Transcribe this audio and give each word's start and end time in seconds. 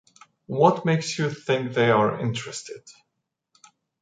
What 0.47 0.83
makes 0.83 1.19
you 1.19 1.29
think 1.29 1.73
they 1.73 1.91
are 1.91 2.19
interested? 2.19 2.81